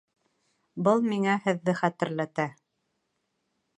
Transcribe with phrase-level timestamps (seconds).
[0.87, 2.47] Был миңә һеҙҙе хәтерләтә